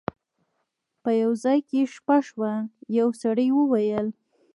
[1.03, 2.51] په یو ځای کې یې شپه شوه
[2.99, 4.07] یو سړي وویل.